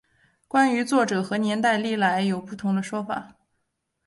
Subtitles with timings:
[0.47, 3.35] 关于作者和年代历来有不同说法。